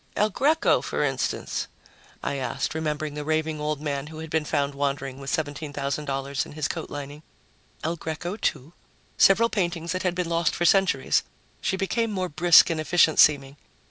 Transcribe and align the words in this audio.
"El 0.15 0.31
Greco, 0.31 0.81
for 0.81 1.03
instance?" 1.03 1.67
I 2.23 2.37
asked, 2.37 2.73
remembering 2.73 3.13
the 3.13 3.23
raving 3.23 3.61
old 3.61 3.79
man 3.79 4.07
who 4.07 4.17
had 4.17 4.31
been 4.31 4.45
found 4.45 4.73
wandering 4.73 5.19
with 5.19 5.29
$17,000 5.31 6.45
in 6.47 6.51
his 6.53 6.67
coat 6.67 6.89
lining. 6.89 7.21
"El 7.83 7.97
Greco, 7.97 8.35
too. 8.35 8.73
Several 9.19 9.47
paintings 9.47 9.91
that 9.91 10.01
had 10.01 10.15
been 10.15 10.27
lost 10.27 10.55
for 10.55 10.65
centuries." 10.65 11.21
She 11.61 11.77
became 11.77 12.09
more 12.09 12.29
brisk 12.29 12.71
and 12.71 12.81
efficient 12.81 13.19
seeming. 13.19 13.57